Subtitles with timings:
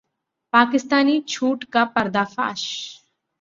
[0.53, 2.63] पाकिस्तानी झूठ का पर्दाफाश